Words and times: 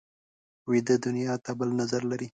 ویده 0.69 0.95
دنیا 1.05 1.33
ته 1.43 1.51
بل 1.59 1.69
نظر 1.81 2.01
لري 2.11 2.27